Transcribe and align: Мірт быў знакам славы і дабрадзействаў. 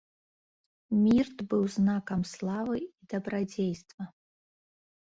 Мірт 1.03 1.37
быў 1.53 1.63
знакам 1.75 2.21
славы 2.33 2.75
і 2.99 3.13
дабрадзействаў. 3.13 4.15